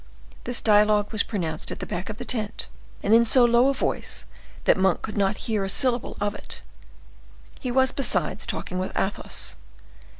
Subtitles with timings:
[0.45, 2.65] This dialogue was pronounced at the back of the tent,
[3.03, 4.25] and in so low a voice
[4.63, 6.63] that Monk could not hear a syllable of it;
[7.59, 9.57] he was, besides, talking with Athos.